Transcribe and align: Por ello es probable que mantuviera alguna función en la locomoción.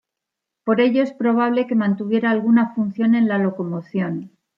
Por 0.63 0.81
ello 0.81 1.03
es 1.03 1.13
probable 1.13 1.67
que 1.67 1.75
mantuviera 1.75 2.31
alguna 2.31 2.73
función 2.73 3.13
en 3.13 3.27
la 3.27 3.37
locomoción. 3.37 4.31